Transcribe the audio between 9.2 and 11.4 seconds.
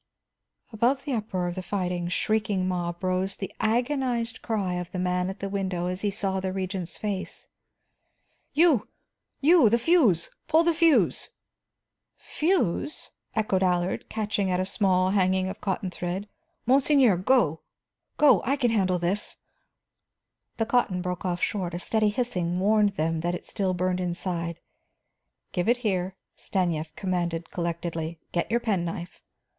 You! The fuse, pull the fuse!"